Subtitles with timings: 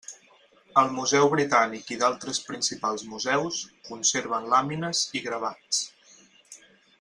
[0.81, 3.59] El Museu Britànic i d'altres principals museus
[3.91, 5.85] conserven làmines i gravats.